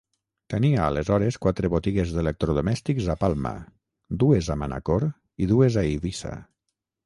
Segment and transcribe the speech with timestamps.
[0.51, 3.53] Tenia aleshores quatre botigues d'electrodomèstics a Palma,
[4.27, 5.09] dues a Manacor
[5.45, 6.37] i dues a Eivissa.